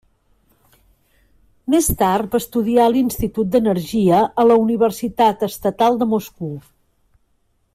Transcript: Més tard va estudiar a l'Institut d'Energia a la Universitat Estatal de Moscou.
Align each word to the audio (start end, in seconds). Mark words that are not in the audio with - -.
Més 1.73 1.89
tard 1.99 2.31
va 2.37 2.39
estudiar 2.43 2.87
a 2.89 2.91
l'Institut 2.95 3.51
d'Energia 3.57 4.23
a 4.45 4.47
la 4.53 4.57
Universitat 4.63 5.45
Estatal 5.49 6.01
de 6.01 6.09
Moscou. 6.15 6.57